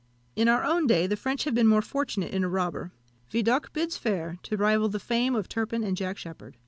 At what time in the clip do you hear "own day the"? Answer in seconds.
0.63-1.15